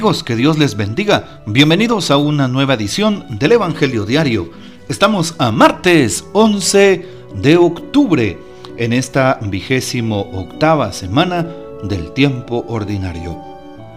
Que 0.00 0.34
Dios 0.34 0.56
les 0.56 0.78
bendiga. 0.78 1.42
Bienvenidos 1.44 2.10
a 2.10 2.16
una 2.16 2.48
nueva 2.48 2.72
edición 2.72 3.26
del 3.38 3.52
Evangelio 3.52 4.06
Diario. 4.06 4.50
Estamos 4.88 5.34
a 5.36 5.52
martes 5.52 6.24
11 6.32 7.06
de 7.34 7.56
octubre 7.58 8.38
en 8.78 8.94
esta 8.94 9.38
vigésimo 9.42 10.20
octava 10.32 10.90
semana 10.94 11.46
del 11.82 12.12
tiempo 12.12 12.64
ordinario. 12.68 13.36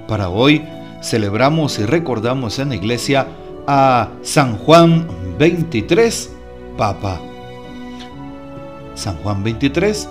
Para 0.05 0.27
hoy 0.27 0.61
celebramos 1.01 1.79
y 1.79 1.85
recordamos 1.85 2.59
en 2.59 2.69
la 2.69 2.75
iglesia 2.75 3.25
a 3.65 4.09
San 4.23 4.57
Juan 4.57 5.07
23, 5.39 6.31
Papa. 6.77 7.21
San 8.93 9.15
Juan 9.19 9.41
23, 9.41 10.09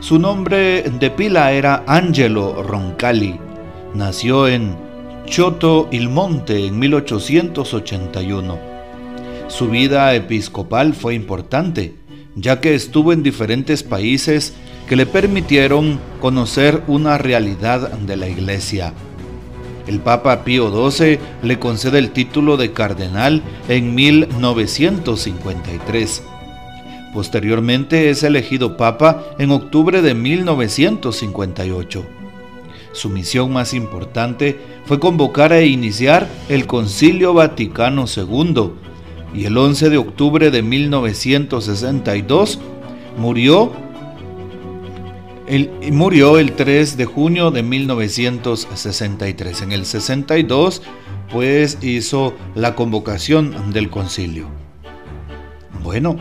su 0.00 0.18
nombre 0.18 0.82
de 0.82 1.10
pila 1.10 1.52
era 1.52 1.84
Angelo 1.86 2.62
Roncalli. 2.62 3.40
Nació 3.94 4.46
en 4.46 4.91
Choto 5.26 5.88
il 5.92 6.08
Monte 6.08 6.66
en 6.66 6.78
1881. 6.78 8.58
Su 9.48 9.68
vida 9.68 10.14
episcopal 10.14 10.94
fue 10.94 11.14
importante, 11.14 11.94
ya 12.34 12.60
que 12.60 12.74
estuvo 12.74 13.12
en 13.12 13.22
diferentes 13.22 13.82
países 13.82 14.54
que 14.88 14.96
le 14.96 15.04
permitieron 15.06 16.00
conocer 16.20 16.82
una 16.86 17.18
realidad 17.18 17.92
de 17.92 18.16
la 18.16 18.28
Iglesia. 18.28 18.94
El 19.86 20.00
Papa 20.00 20.44
Pío 20.44 20.90
XII 20.90 21.18
le 21.42 21.58
concede 21.58 21.98
el 21.98 22.10
título 22.10 22.58
de 22.58 22.72
cardenal 22.72 23.42
en 23.68 23.94
1953. 23.94 26.22
Posteriormente 27.14 28.10
es 28.10 28.22
elegido 28.22 28.76
Papa 28.76 29.24
en 29.38 29.50
octubre 29.50 30.02
de 30.02 30.12
1958. 30.14 32.21
Su 32.92 33.08
misión 33.08 33.52
más 33.52 33.74
importante 33.74 34.60
fue 34.84 35.00
convocar 35.00 35.52
e 35.52 35.66
iniciar 35.66 36.28
el 36.48 36.66
Concilio 36.66 37.34
Vaticano 37.34 38.04
II 38.14 38.70
y 39.34 39.46
el 39.46 39.56
11 39.56 39.90
de 39.90 39.96
octubre 39.96 40.50
de 40.50 40.62
1962 40.62 42.60
murió 43.16 43.72
el, 45.46 45.70
murió 45.90 46.38
el 46.38 46.52
3 46.52 46.96
de 46.96 47.04
junio 47.06 47.50
de 47.50 47.62
1963. 47.62 49.62
En 49.62 49.72
el 49.72 49.86
62 49.86 50.82
pues 51.30 51.78
hizo 51.82 52.34
la 52.54 52.74
convocación 52.74 53.72
del 53.72 53.88
concilio. 53.88 54.48
Bueno, 55.82 56.16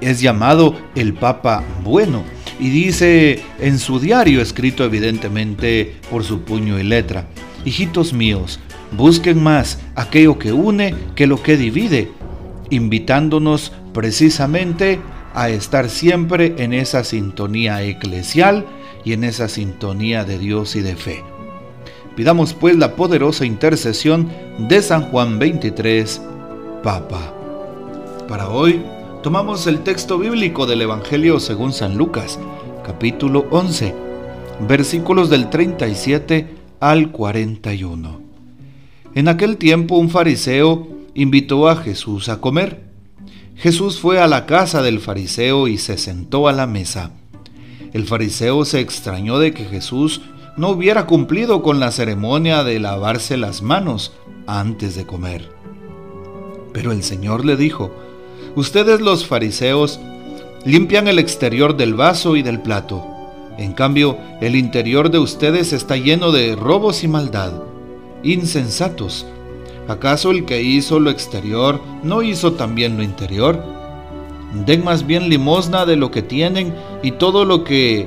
es 0.00 0.20
llamado 0.20 0.76
el 0.94 1.14
Papa 1.14 1.64
Bueno 1.82 2.22
y 2.62 2.70
dice 2.70 3.40
en 3.58 3.80
su 3.80 3.98
diario, 3.98 4.40
escrito 4.40 4.84
evidentemente 4.84 5.96
por 6.08 6.22
su 6.22 6.42
puño 6.42 6.78
y 6.78 6.84
letra, 6.84 7.26
Hijitos 7.64 8.12
míos, 8.12 8.60
busquen 8.92 9.42
más 9.42 9.80
aquello 9.96 10.38
que 10.38 10.52
une 10.52 10.94
que 11.16 11.26
lo 11.26 11.42
que 11.42 11.56
divide, 11.56 12.12
invitándonos 12.70 13.72
precisamente 13.92 15.00
a 15.34 15.48
estar 15.48 15.90
siempre 15.90 16.54
en 16.58 16.72
esa 16.72 17.02
sintonía 17.02 17.82
eclesial 17.82 18.64
y 19.04 19.12
en 19.12 19.24
esa 19.24 19.48
sintonía 19.48 20.22
de 20.22 20.38
Dios 20.38 20.76
y 20.76 20.82
de 20.82 20.94
fe. 20.94 21.24
Pidamos 22.14 22.54
pues 22.54 22.76
la 22.76 22.94
poderosa 22.94 23.44
intercesión 23.44 24.28
de 24.68 24.82
San 24.82 25.02
Juan 25.10 25.40
23, 25.40 26.22
Papa. 26.84 27.34
Para 28.28 28.50
hoy 28.50 28.80
tomamos 29.22 29.68
el 29.68 29.84
texto 29.84 30.18
bíblico 30.18 30.66
del 30.66 30.82
Evangelio 30.82 31.38
según 31.38 31.72
San 31.72 31.96
Lucas, 31.96 32.40
capítulo 32.84 33.46
11, 33.52 33.94
versículos 34.66 35.30
del 35.30 35.48
37 35.48 36.48
al 36.80 37.12
41. 37.12 38.20
En 39.14 39.28
aquel 39.28 39.58
tiempo 39.58 39.96
un 39.96 40.10
fariseo 40.10 40.88
invitó 41.14 41.68
a 41.68 41.76
Jesús 41.76 42.28
a 42.28 42.40
comer. 42.40 42.82
Jesús 43.54 44.00
fue 44.00 44.20
a 44.20 44.26
la 44.26 44.44
casa 44.44 44.82
del 44.82 44.98
fariseo 44.98 45.68
y 45.68 45.78
se 45.78 45.98
sentó 45.98 46.48
a 46.48 46.52
la 46.52 46.66
mesa. 46.66 47.12
El 47.92 48.06
fariseo 48.06 48.64
se 48.64 48.80
extrañó 48.80 49.38
de 49.38 49.54
que 49.54 49.66
Jesús 49.66 50.22
no 50.56 50.70
hubiera 50.70 51.06
cumplido 51.06 51.62
con 51.62 51.78
la 51.78 51.92
ceremonia 51.92 52.64
de 52.64 52.80
lavarse 52.80 53.36
las 53.36 53.62
manos 53.62 54.12
antes 54.48 54.96
de 54.96 55.06
comer. 55.06 55.48
Pero 56.72 56.90
el 56.90 57.04
Señor 57.04 57.44
le 57.44 57.56
dijo, 57.56 57.92
Ustedes 58.54 59.00
los 59.00 59.26
fariseos 59.26 59.98
limpian 60.64 61.08
el 61.08 61.18
exterior 61.18 61.76
del 61.76 61.94
vaso 61.94 62.36
y 62.36 62.42
del 62.42 62.60
plato. 62.60 63.02
En 63.56 63.72
cambio, 63.72 64.18
el 64.40 64.56
interior 64.56 65.10
de 65.10 65.18
ustedes 65.18 65.72
está 65.72 65.96
lleno 65.96 66.32
de 66.32 66.54
robos 66.54 67.02
y 67.02 67.08
maldad. 67.08 67.52
Insensatos. 68.22 69.26
¿Acaso 69.88 70.30
el 70.30 70.44
que 70.44 70.62
hizo 70.62 71.00
lo 71.00 71.10
exterior 71.10 71.80
no 72.02 72.22
hizo 72.22 72.52
también 72.52 72.96
lo 72.96 73.02
interior? 73.02 73.62
Den 74.66 74.84
más 74.84 75.06
bien 75.06 75.28
limosna 75.28 75.86
de 75.86 75.96
lo 75.96 76.10
que 76.10 76.22
tienen 76.22 76.74
y 77.02 77.12
todo 77.12 77.44
lo 77.44 77.64
que 77.64 78.06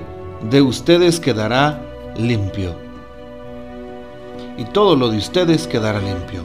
de 0.50 0.62
ustedes 0.62 1.20
quedará 1.20 1.82
limpio. 2.18 2.76
Y 4.58 4.66
todo 4.66 4.96
lo 4.96 5.10
de 5.10 5.18
ustedes 5.18 5.68
quedará 5.68 6.00
limpio. 6.00 6.44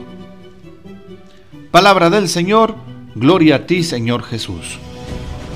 Palabra 1.71 2.11
del 2.11 2.28
Señor, 2.28 2.75
gloria 3.15 3.56
a 3.56 3.66
ti 3.66 3.82
Señor 3.82 4.22
Jesús. 4.22 4.78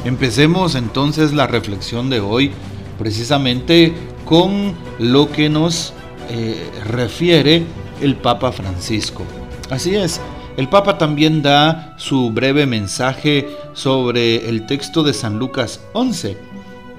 Empecemos 0.05 0.75
entonces 0.75 1.33
la 1.33 1.47
reflexión 1.47 2.11
de 2.11 2.21
hoy 2.21 2.51
precisamente 2.99 3.93
con 4.25 4.75
lo 4.99 5.31
que 5.31 5.49
nos 5.49 5.93
eh, 6.31 6.71
refiere 6.85 7.65
el 8.01 8.17
Papa 8.17 8.53
Francisco. 8.53 9.25
Así 9.71 9.95
es, 9.95 10.21
el 10.57 10.69
Papa 10.69 10.99
también 10.99 11.43
da 11.43 11.95
su 11.99 12.31
breve 12.31 12.67
mensaje 12.67 13.49
sobre 13.73 14.49
el 14.49 14.67
texto 14.67 15.03
de 15.03 15.15
San 15.15 15.39
Lucas 15.39 15.81
11 15.95 16.37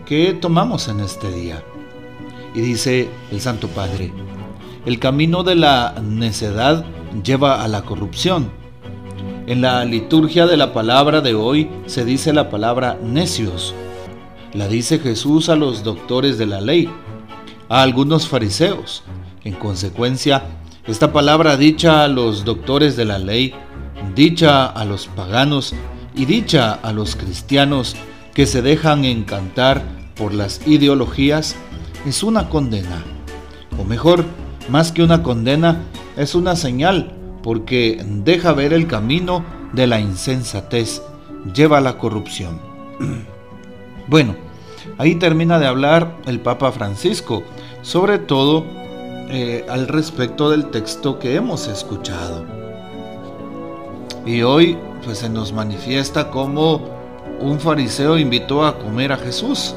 que 0.06 0.34
tomamos 0.34 0.88
en 0.88 1.00
este 1.00 1.32
día. 1.32 1.64
Y 2.54 2.62
dice 2.62 3.10
el 3.32 3.42
Santo 3.42 3.68
Padre, 3.68 4.14
el 4.86 5.00
camino 5.00 5.44
de 5.44 5.56
la 5.56 5.96
necedad 6.02 6.86
lleva 7.24 7.64
a 7.64 7.68
la 7.68 7.84
corrupción 7.84 8.65
en 9.48 9.62
la 9.62 9.86
liturgia 9.86 10.48
de 10.48 10.58
la 10.58 10.74
palabra 10.74 11.22
de 11.22 11.36
hoy 11.36 11.70
se 11.86 12.04
dice 12.04 12.34
la 12.34 12.50
palabra 12.50 12.98
necios. 13.04 13.76
La 14.54 14.68
dice 14.68 15.00
Jesús 15.00 15.50
a 15.50 15.56
los 15.56 15.84
doctores 15.84 16.38
de 16.38 16.48
la 16.48 16.62
ley, 16.62 16.90
a 17.70 17.82
algunos 17.82 18.28
fariseos. 18.28 19.04
En 19.44 19.54
consecuencia, 19.54 20.44
esta 20.88 21.14
palabra 21.14 21.58
dicha 21.58 22.04
a 22.04 22.08
los 22.08 22.44
doctores 22.44 22.96
de 22.96 23.06
la 23.06 23.20
ley, 23.20 23.54
dicha 24.16 24.66
a 24.66 24.84
los 24.86 25.08
paganos 25.08 25.76
y 26.16 26.26
dicha 26.26 26.74
a 26.74 26.92
los 26.92 27.16
cristianos 27.16 27.96
que 28.34 28.48
se 28.48 28.62
dejan 28.62 29.06
encantar 29.06 29.84
por 30.16 30.34
las 30.34 30.66
ideologías, 30.68 31.56
es 32.08 32.24
una 32.24 32.50
condena. 32.50 33.04
O 33.80 33.84
mejor, 33.84 34.26
más 34.70 34.92
que 34.92 35.04
una 35.04 35.22
condena, 35.22 35.84
es 36.18 36.34
una 36.34 36.56
señal 36.56 37.25
porque 37.46 38.04
deja 38.04 38.54
ver 38.54 38.74
el 38.74 38.88
camino 38.88 39.46
de 39.72 39.86
la 39.86 40.00
insensatez, 40.00 41.04
lleva 41.54 41.78
a 41.78 41.82
la 41.82 42.00
corrupción. 42.00 42.60
bueno, 44.08 44.36
ahí 44.98 45.14
termina 45.14 45.60
de 45.60 45.68
hablar 45.68 46.18
el 46.26 46.40
Papa 46.40 46.72
Francisco, 46.72 47.44
sobre 47.84 48.18
todo 48.18 48.66
eh, 49.30 49.64
al 49.70 49.88
respecto 49.88 50.50
del 50.50 50.72
texto 50.72 51.20
que 51.20 51.36
hemos 51.36 51.68
escuchado. 51.68 52.44
Y 54.26 54.42
hoy 54.42 54.76
pues 55.04 55.20
se 55.20 55.30
nos 55.30 55.54
manifiesta 55.54 56.32
como 56.32 56.90
un 57.40 57.60
fariseo 57.60 58.18
invitó 58.18 58.66
a 58.66 58.80
comer 58.80 59.12
a 59.12 59.18
Jesús. 59.18 59.76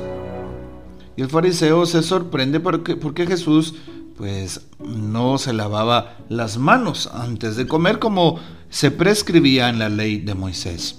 Y 1.17 1.21
el 1.21 1.29
fariseo 1.29 1.85
se 1.85 2.03
sorprende 2.03 2.61
porque, 2.61 2.97
porque 2.97 3.27
Jesús 3.27 3.75
pues 4.19 4.63
no 4.81 5.39
se 5.39 5.53
lavaba 5.53 6.17
las 6.29 6.59
manos 6.59 7.09
antes 7.15 7.55
de 7.55 7.69
comer 7.69 8.01
como 8.01 8.41
se 8.69 8.91
prescribía 8.91 9.69
en 9.69 9.79
la 9.79 9.89
ley 9.89 10.19
de 10.19 10.35
Moisés. 10.35 10.99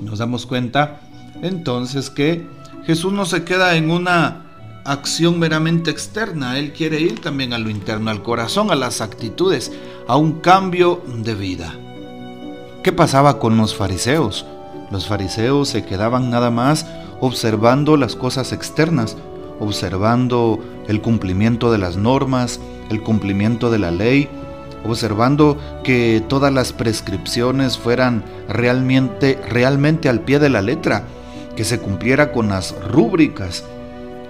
Nos 0.00 0.20
damos 0.20 0.46
cuenta 0.46 1.00
entonces 1.42 2.08
que 2.08 2.46
Jesús 2.86 3.12
no 3.12 3.26
se 3.26 3.42
queda 3.42 3.76
en 3.76 3.90
una 3.90 4.44
acción 4.84 5.40
meramente 5.40 5.90
externa, 5.90 6.56
Él 6.56 6.72
quiere 6.72 7.00
ir 7.00 7.20
también 7.20 7.52
a 7.52 7.58
lo 7.58 7.68
interno, 7.68 8.10
al 8.10 8.22
corazón, 8.22 8.70
a 8.70 8.76
las 8.76 9.00
actitudes, 9.00 9.72
a 10.06 10.16
un 10.16 10.40
cambio 10.40 11.02
de 11.04 11.34
vida. 11.34 11.74
¿Qué 12.84 12.92
pasaba 12.92 13.40
con 13.40 13.56
los 13.56 13.74
fariseos? 13.74 14.46
Los 14.92 15.08
fariseos 15.08 15.68
se 15.68 15.84
quedaban 15.84 16.30
nada 16.30 16.50
más 16.50 16.86
observando 17.20 17.96
las 17.96 18.14
cosas 18.14 18.52
externas, 18.52 19.16
observando 19.60 20.58
el 20.88 21.00
cumplimiento 21.00 21.70
de 21.72 21.78
las 21.78 21.96
normas, 21.96 22.60
el 22.90 23.02
cumplimiento 23.02 23.70
de 23.70 23.78
la 23.78 23.90
ley, 23.90 24.28
observando 24.84 25.58
que 25.84 26.22
todas 26.28 26.52
las 26.52 26.72
prescripciones 26.72 27.78
fueran 27.78 28.24
realmente, 28.48 29.38
realmente 29.48 30.08
al 30.08 30.20
pie 30.20 30.38
de 30.38 30.50
la 30.50 30.62
letra, 30.62 31.04
que 31.56 31.64
se 31.64 31.80
cumpliera 31.80 32.32
con 32.32 32.48
las 32.48 32.74
rúbricas 32.88 33.64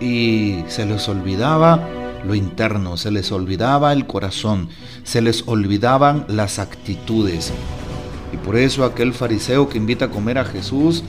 y 0.00 0.64
se 0.68 0.86
les 0.86 1.08
olvidaba 1.08 1.86
lo 2.24 2.34
interno, 2.34 2.96
se 2.96 3.10
les 3.10 3.30
olvidaba 3.32 3.92
el 3.92 4.06
corazón, 4.06 4.68
se 5.04 5.20
les 5.20 5.44
olvidaban 5.46 6.24
las 6.28 6.58
actitudes. 6.58 7.52
Y 8.32 8.36
por 8.38 8.56
eso 8.56 8.84
aquel 8.84 9.14
fariseo 9.14 9.68
que 9.68 9.78
invita 9.78 10.06
a 10.06 10.10
comer 10.10 10.38
a 10.38 10.44
Jesús 10.44 11.04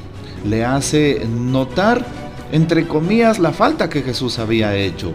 le 0.46 0.64
hace 0.64 1.26
notar, 1.28 2.06
entre 2.52 2.88
comillas, 2.88 3.40
la 3.40 3.52
falta 3.52 3.90
que 3.90 4.02
Jesús 4.02 4.40
había 4.40 4.76
hecho, 4.76 5.14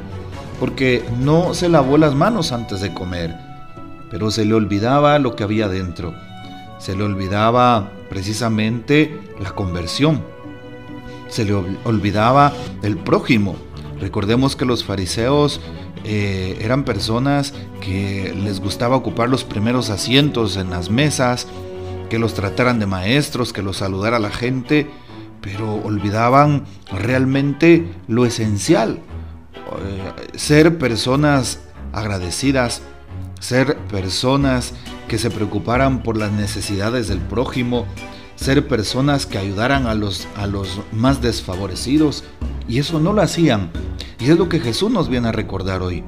porque 0.61 1.05
no 1.21 1.55
se 1.55 1.69
lavó 1.69 1.99
las 1.99 2.15
manos 2.15 2.53
antes 2.53 2.81
de 2.81 2.95
comer, 2.95 3.35
pero 4.11 4.31
se 4.31 4.45
le 4.45 4.55
olvidaba 4.55 5.19
lo 5.19 5.35
que 5.35 5.43
había 5.43 5.69
dentro, 5.69 6.15
se 6.79 6.95
le 6.95 7.03
olvidaba 7.03 7.91
precisamente 8.09 9.21
la 9.41 9.51
conversión, 9.51 10.23
se 11.29 11.45
le 11.45 11.55
olvidaba 11.85 12.53
el 12.83 12.97
prójimo. 12.97 13.57
Recordemos 14.01 14.55
que 14.55 14.65
los 14.65 14.85
fariseos 14.85 15.61
eh, 16.05 16.59
eran 16.61 16.85
personas 16.85 17.55
que 17.81 18.35
les 18.37 18.61
gustaba 18.61 18.97
ocupar 18.97 19.29
los 19.29 19.45
primeros 19.45 19.91
asientos 19.91 20.57
en 20.57 20.71
las 20.71 20.91
mesas, 20.91 21.47
que 22.11 22.19
los 22.19 22.35
trataran 22.35 22.79
de 22.79 22.87
maestros, 22.87 23.53
que 23.53 23.63
los 23.63 23.79
saludara 23.79 24.19
la 24.19 24.31
gente, 24.31 24.89
pero 25.45 25.75
olvidaban 25.75 26.65
realmente 26.91 27.87
lo 28.09 28.25
esencial, 28.25 28.99
eh, 29.55 30.39
ser 30.39 30.79
personas 30.79 31.61
agradecidas, 31.93 32.81
ser 33.41 33.77
personas 33.77 34.73
que 35.07 35.19
se 35.19 35.31
preocuparan 35.31 36.03
por 36.03 36.17
las 36.17 36.33
necesidades 36.33 37.09
del 37.09 37.19
prójimo, 37.19 37.85
ser 38.37 38.67
personas 38.67 39.27
que 39.27 39.37
ayudaran 39.37 39.87
a 39.87 39.95
los, 39.95 40.27
a 40.35 40.47
los 40.47 40.81
más 40.93 41.21
desfavorecidos. 41.21 42.25
Y 42.67 42.79
eso 42.79 42.99
no 42.99 43.13
lo 43.13 43.21
hacían. 43.21 43.71
Y 44.19 44.31
es 44.31 44.39
lo 44.39 44.49
que 44.49 44.61
Jesús 44.61 44.91
nos 44.91 45.11
viene 45.11 45.29
a 45.29 45.33
recordar 45.33 45.83
hoy. 45.83 46.03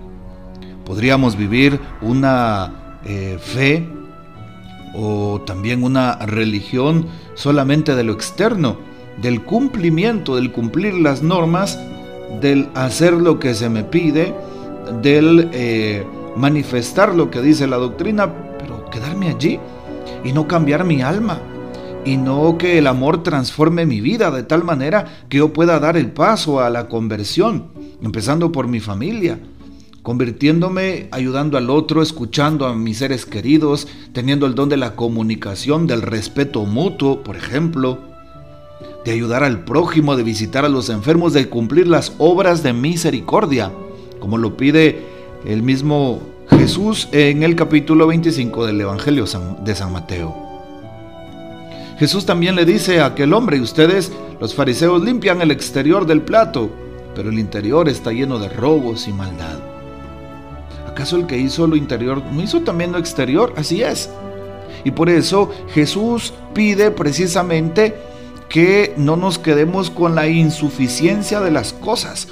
Podríamos 0.86 1.36
vivir 1.36 1.78
una 2.00 3.00
eh, 3.04 3.38
fe 3.38 3.86
o 4.94 5.42
también 5.46 5.84
una 5.84 6.16
religión 6.24 7.06
solamente 7.34 7.94
de 7.94 8.02
lo 8.02 8.14
externo, 8.14 8.78
del 9.20 9.42
cumplimiento, 9.42 10.36
del 10.36 10.52
cumplir 10.52 10.94
las 10.94 11.22
normas, 11.22 11.78
del 12.40 12.68
hacer 12.74 13.12
lo 13.14 13.38
que 13.38 13.54
se 13.54 13.68
me 13.68 13.84
pide, 13.84 14.34
del 15.02 15.48
eh, 15.52 16.04
manifestar 16.36 17.14
lo 17.14 17.30
que 17.30 17.40
dice 17.40 17.66
la 17.66 17.76
doctrina, 17.76 18.32
pero 18.58 18.84
quedarme 18.90 19.28
allí 19.28 19.58
y 20.24 20.32
no 20.32 20.46
cambiar 20.46 20.84
mi 20.84 21.02
alma 21.02 21.40
y 22.04 22.16
no 22.16 22.56
que 22.56 22.78
el 22.78 22.86
amor 22.86 23.22
transforme 23.22 23.84
mi 23.84 24.00
vida 24.00 24.30
de 24.30 24.44
tal 24.44 24.64
manera 24.64 25.06
que 25.28 25.38
yo 25.38 25.52
pueda 25.52 25.80
dar 25.80 25.96
el 25.96 26.12
paso 26.12 26.60
a 26.60 26.70
la 26.70 26.88
conversión, 26.88 27.66
empezando 28.00 28.52
por 28.52 28.68
mi 28.68 28.78
familia, 28.78 29.40
convirtiéndome, 30.02 31.08
ayudando 31.10 31.58
al 31.58 31.68
otro, 31.68 32.00
escuchando 32.00 32.66
a 32.66 32.76
mis 32.76 32.98
seres 32.98 33.26
queridos, 33.26 33.88
teniendo 34.12 34.46
el 34.46 34.54
don 34.54 34.68
de 34.68 34.76
la 34.76 34.94
comunicación, 34.94 35.88
del 35.88 36.02
respeto 36.02 36.64
mutuo, 36.64 37.24
por 37.24 37.36
ejemplo, 37.36 37.98
de 39.06 39.12
ayudar 39.12 39.44
al 39.44 39.60
prójimo, 39.60 40.16
de 40.16 40.24
visitar 40.24 40.64
a 40.64 40.68
los 40.68 40.88
enfermos, 40.90 41.32
de 41.32 41.48
cumplir 41.48 41.86
las 41.86 42.12
obras 42.18 42.64
de 42.64 42.72
misericordia, 42.72 43.70
como 44.18 44.36
lo 44.36 44.56
pide 44.56 45.00
el 45.44 45.62
mismo 45.62 46.20
Jesús 46.50 47.08
en 47.12 47.44
el 47.44 47.54
capítulo 47.54 48.08
25 48.08 48.66
del 48.66 48.80
Evangelio 48.80 49.24
de 49.64 49.74
San 49.76 49.92
Mateo. 49.92 50.34
Jesús 52.00 52.26
también 52.26 52.56
le 52.56 52.64
dice 52.64 52.98
a 52.98 53.06
aquel 53.06 53.32
hombre, 53.32 53.60
ustedes, 53.60 54.10
los 54.40 54.56
fariseos, 54.56 55.00
limpian 55.04 55.40
el 55.40 55.52
exterior 55.52 56.04
del 56.04 56.22
plato, 56.22 56.68
pero 57.14 57.30
el 57.30 57.38
interior 57.38 57.88
está 57.88 58.10
lleno 58.10 58.40
de 58.40 58.48
robos 58.48 59.06
y 59.06 59.12
maldad. 59.12 59.60
¿Acaso 60.88 61.16
el 61.16 61.26
que 61.26 61.38
hizo 61.38 61.68
lo 61.68 61.76
interior 61.76 62.24
no 62.32 62.42
hizo 62.42 62.62
también 62.62 62.90
lo 62.90 62.98
exterior? 62.98 63.54
Así 63.56 63.82
es. 63.82 64.10
Y 64.82 64.90
por 64.90 65.08
eso 65.08 65.52
Jesús 65.72 66.34
pide 66.52 66.90
precisamente 66.90 67.94
que 68.56 68.94
no 68.96 69.18
nos 69.18 69.38
quedemos 69.38 69.90
con 69.90 70.14
la 70.14 70.28
insuficiencia 70.28 71.40
de 71.40 71.50
las 71.50 71.74
cosas. 71.74 72.28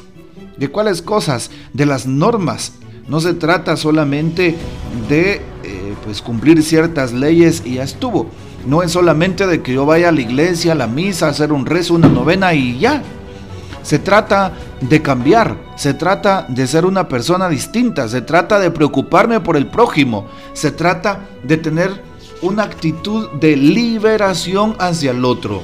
¿De 0.57 0.69
cuáles 0.69 1.03
cosas? 1.03 1.51
De 1.75 1.85
las 1.85 2.07
normas. 2.07 2.73
No 3.07 3.21
se 3.21 3.35
trata 3.35 3.77
solamente 3.77 4.57
de 5.07 5.33
eh, 5.35 5.95
pues 6.03 6.23
cumplir 6.23 6.63
ciertas 6.63 7.13
leyes 7.13 7.61
y 7.67 7.75
ya 7.75 7.83
estuvo. 7.83 8.29
No 8.67 8.83
es 8.83 8.93
solamente 8.93 9.47
de 9.47 9.61
que 9.61 9.75
yo 9.75 9.85
vaya 9.85 10.09
a 10.09 10.13
la 10.13 10.23
iglesia, 10.23 10.73
a 10.73 10.77
la 10.77 10.87
misa, 10.87 11.27
a 11.27 11.29
hacer 11.29 11.53
un 11.53 11.67
rezo, 11.67 11.93
una 11.93 12.09
novena 12.09 12.55
y 12.55 12.79
ya. 12.79 13.03
Se 13.83 13.99
trata 13.99 14.55
de 14.81 15.03
cambiar, 15.03 15.59
se 15.77 15.93
trata 15.93 16.47
de 16.49 16.67
ser 16.67 16.87
una 16.87 17.07
persona 17.07 17.51
distinta, 17.51 18.09
se 18.09 18.23
trata 18.23 18.59
de 18.59 18.71
preocuparme 18.71 19.41
por 19.41 19.59
el 19.59 19.67
prójimo, 19.67 20.27
se 20.55 20.71
trata 20.71 21.27
de 21.43 21.59
tener 21.59 22.03
una 22.41 22.63
actitud 22.63 23.29
de 23.33 23.57
liberación 23.57 24.75
hacia 24.79 25.11
el 25.11 25.23
otro. 25.27 25.61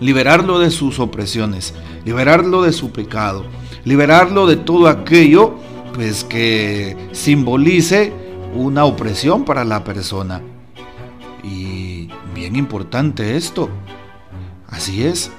Liberarlo 0.00 0.58
de 0.58 0.70
sus 0.70 0.98
opresiones, 0.98 1.74
liberarlo 2.04 2.62
de 2.62 2.72
su 2.72 2.90
pecado, 2.90 3.44
liberarlo 3.84 4.46
de 4.46 4.56
todo 4.56 4.88
aquello 4.88 5.54
pues 5.94 6.24
que 6.24 6.96
simbolice 7.12 8.12
una 8.54 8.84
opresión 8.84 9.44
para 9.44 9.64
la 9.64 9.84
persona. 9.84 10.40
Y 11.42 12.08
bien 12.34 12.56
importante 12.56 13.36
esto. 13.36 13.68
Así 14.68 15.04
es. 15.04 15.30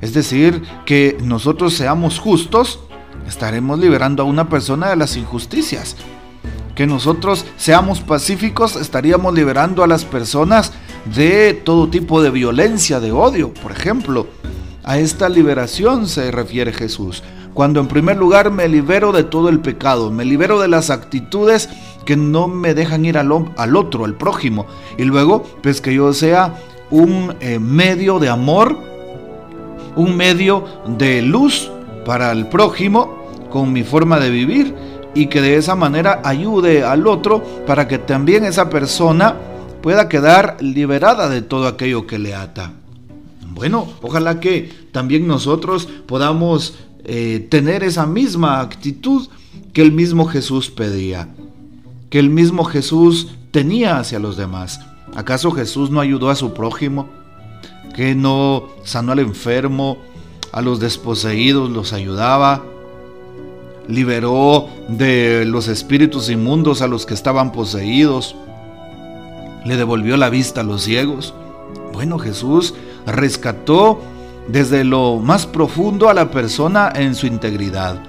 Es 0.00 0.14
decir, 0.14 0.62
que 0.84 1.16
nosotros 1.22 1.74
seamos 1.74 2.18
justos, 2.18 2.80
estaremos 3.26 3.78
liberando 3.78 4.22
a 4.22 4.26
una 4.26 4.48
persona 4.48 4.88
de 4.88 4.96
las 4.96 5.16
injusticias. 5.16 5.96
Que 6.74 6.86
nosotros 6.86 7.46
seamos 7.56 8.00
pacíficos, 8.00 8.76
estaríamos 8.76 9.34
liberando 9.34 9.82
a 9.82 9.86
las 9.86 10.04
personas 10.04 10.72
de 11.14 11.54
todo 11.54 11.88
tipo 11.88 12.22
de 12.22 12.30
violencia, 12.30 13.00
de 13.00 13.12
odio, 13.12 13.52
por 13.54 13.72
ejemplo. 13.72 14.26
A 14.84 14.98
esta 14.98 15.28
liberación 15.28 16.06
se 16.06 16.30
refiere 16.30 16.72
Jesús. 16.72 17.22
Cuando 17.54 17.80
en 17.80 17.88
primer 17.88 18.16
lugar 18.16 18.50
me 18.50 18.68
libero 18.68 19.12
de 19.12 19.24
todo 19.24 19.48
el 19.48 19.60
pecado, 19.60 20.10
me 20.10 20.24
libero 20.24 20.60
de 20.60 20.68
las 20.68 20.90
actitudes 20.90 21.68
que 22.04 22.16
no 22.16 22.48
me 22.48 22.74
dejan 22.74 23.04
ir 23.04 23.18
al, 23.18 23.32
al 23.56 23.76
otro, 23.76 24.04
al 24.04 24.14
prójimo. 24.14 24.66
Y 24.96 25.04
luego, 25.04 25.42
pues 25.62 25.80
que 25.80 25.94
yo 25.94 26.12
sea 26.12 26.54
un 26.90 27.34
eh, 27.40 27.58
medio 27.58 28.18
de 28.18 28.28
amor, 28.28 28.78
un 29.96 30.16
medio 30.16 30.64
de 30.86 31.22
luz 31.22 31.70
para 32.04 32.30
el 32.30 32.46
prójimo 32.46 33.26
con 33.50 33.72
mi 33.72 33.82
forma 33.82 34.20
de 34.20 34.30
vivir 34.30 34.74
y 35.14 35.26
que 35.26 35.40
de 35.40 35.56
esa 35.56 35.74
manera 35.74 36.20
ayude 36.24 36.84
al 36.84 37.06
otro 37.06 37.42
para 37.66 37.88
que 37.88 37.98
también 37.98 38.44
esa 38.44 38.68
persona 38.68 39.34
pueda 39.86 40.08
quedar 40.08 40.56
liberada 40.58 41.28
de 41.28 41.42
todo 41.42 41.68
aquello 41.68 42.08
que 42.08 42.18
le 42.18 42.34
ata. 42.34 42.72
Bueno, 43.54 43.86
ojalá 44.02 44.40
que 44.40 44.68
también 44.90 45.28
nosotros 45.28 45.86
podamos 46.06 46.74
eh, 47.04 47.46
tener 47.48 47.84
esa 47.84 48.04
misma 48.04 48.58
actitud 48.58 49.28
que 49.72 49.82
el 49.82 49.92
mismo 49.92 50.24
Jesús 50.26 50.70
pedía 50.70 51.28
que 52.10 52.18
el 52.18 52.30
mismo 52.30 52.64
Jesús 52.64 53.28
tenía 53.52 54.00
hacia 54.00 54.18
los 54.18 54.36
demás. 54.36 54.80
¿Acaso 55.14 55.52
Jesús 55.52 55.88
no 55.88 56.00
ayudó 56.00 56.30
a 56.30 56.34
su 56.34 56.52
prójimo? 56.52 57.08
¿Que 57.94 58.16
no 58.16 58.64
sanó 58.82 59.12
al 59.12 59.20
enfermo, 59.20 59.98
a 60.50 60.62
los 60.62 60.80
desposeídos 60.80 61.70
los 61.70 61.92
ayudaba? 61.92 62.64
¿Liberó 63.86 64.68
de 64.88 65.44
los 65.46 65.68
espíritus 65.68 66.28
inmundos 66.28 66.82
a 66.82 66.88
los 66.88 67.06
que 67.06 67.14
estaban 67.14 67.52
poseídos? 67.52 68.34
¿Le 69.66 69.76
devolvió 69.76 70.16
la 70.16 70.30
vista 70.30 70.60
a 70.60 70.64
los 70.64 70.82
ciegos? 70.82 71.34
Bueno, 71.92 72.20
Jesús 72.20 72.74
rescató 73.04 74.00
desde 74.46 74.84
lo 74.84 75.16
más 75.16 75.44
profundo 75.44 76.08
a 76.08 76.14
la 76.14 76.30
persona 76.30 76.92
en 76.94 77.16
su 77.16 77.26
integridad. 77.26 78.00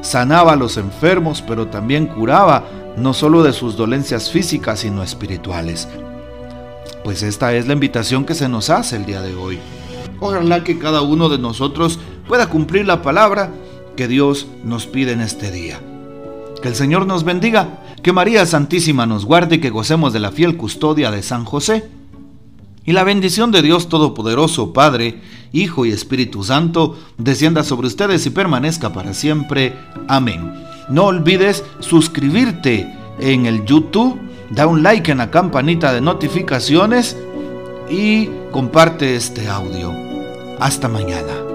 Sanaba 0.00 0.54
a 0.54 0.56
los 0.56 0.76
enfermos, 0.76 1.40
pero 1.40 1.68
también 1.68 2.06
curaba 2.06 2.64
no 2.96 3.14
solo 3.14 3.44
de 3.44 3.52
sus 3.52 3.76
dolencias 3.76 4.28
físicas, 4.30 4.80
sino 4.80 5.04
espirituales. 5.04 5.88
Pues 7.04 7.22
esta 7.22 7.54
es 7.54 7.68
la 7.68 7.74
invitación 7.74 8.24
que 8.24 8.34
se 8.34 8.48
nos 8.48 8.68
hace 8.68 8.96
el 8.96 9.06
día 9.06 9.22
de 9.22 9.36
hoy. 9.36 9.60
Ojalá 10.18 10.64
que 10.64 10.80
cada 10.80 11.02
uno 11.02 11.28
de 11.28 11.38
nosotros 11.38 12.00
pueda 12.26 12.48
cumplir 12.48 12.86
la 12.86 13.02
palabra 13.02 13.52
que 13.96 14.08
Dios 14.08 14.48
nos 14.64 14.86
pide 14.86 15.12
en 15.12 15.20
este 15.20 15.52
día. 15.52 15.78
Que 16.60 16.68
el 16.68 16.74
Señor 16.74 17.06
nos 17.06 17.22
bendiga, 17.22 17.68
que 18.08 18.12
María 18.14 18.46
Santísima 18.46 19.04
nos 19.04 19.26
guarde 19.26 19.56
y 19.56 19.60
que 19.60 19.68
gocemos 19.68 20.14
de 20.14 20.18
la 20.18 20.32
fiel 20.32 20.56
custodia 20.56 21.10
de 21.10 21.22
San 21.22 21.44
José. 21.44 21.90
Y 22.86 22.92
la 22.92 23.04
bendición 23.04 23.52
de 23.52 23.60
Dios 23.60 23.90
Todopoderoso, 23.90 24.72
Padre, 24.72 25.20
Hijo 25.52 25.84
y 25.84 25.90
Espíritu 25.90 26.42
Santo, 26.42 26.96
descienda 27.18 27.64
sobre 27.64 27.86
ustedes 27.86 28.24
y 28.24 28.30
permanezca 28.30 28.94
para 28.94 29.12
siempre. 29.12 29.76
Amén. 30.08 30.54
No 30.88 31.04
olvides 31.04 31.62
suscribirte 31.80 32.90
en 33.20 33.44
el 33.44 33.66
YouTube, 33.66 34.18
da 34.48 34.66
un 34.66 34.82
like 34.82 35.12
en 35.12 35.18
la 35.18 35.30
campanita 35.30 35.92
de 35.92 36.00
notificaciones 36.00 37.14
y 37.90 38.30
comparte 38.50 39.16
este 39.16 39.48
audio. 39.48 39.92
Hasta 40.58 40.88
mañana. 40.88 41.47